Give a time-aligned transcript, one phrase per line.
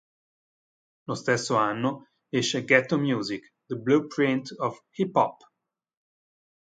[1.03, 5.43] Lo stesso anno esce "Ghetto Music: The Blueprint of Hip Hop".